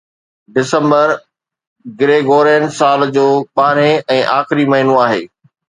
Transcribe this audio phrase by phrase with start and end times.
[0.55, 1.07] December
[1.99, 5.25] Gregorian سال جو ٻارهين ۽ آخري مهينو آهي